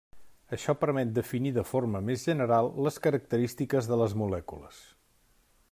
Això 0.55 0.73
permet 0.83 1.11
definir 1.17 1.51
de 1.57 1.63
forma 1.73 2.01
més 2.07 2.23
general 2.29 2.69
les 2.87 2.97
característiques 3.07 3.91
de 3.93 4.01
les 4.03 4.17
molècules. 4.23 4.81